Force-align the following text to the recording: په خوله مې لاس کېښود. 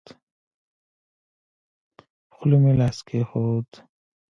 په 2.25 2.31
خوله 2.33 2.57
مې 2.63 2.73
لاس 2.79 2.97
کېښود. 3.07 3.69